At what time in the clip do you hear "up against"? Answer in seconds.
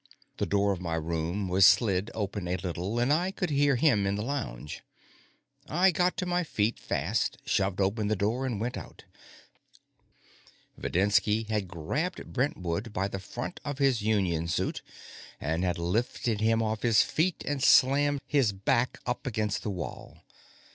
19.05-19.61